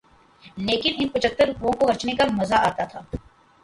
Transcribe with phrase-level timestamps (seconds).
[0.57, 3.01] لیکن ان پچھتر روپوں کو خرچنے کا مزہ آتا تھا۔